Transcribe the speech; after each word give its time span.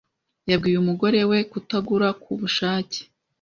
Yabwiye 0.49 0.77
umugore 0.79 1.19
we 1.29 1.39
kutagura 1.51 2.07
ku 2.21 2.31
bushake. 2.39 2.99